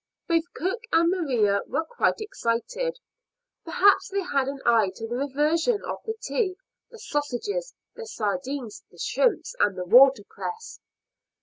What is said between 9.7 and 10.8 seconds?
the water cress.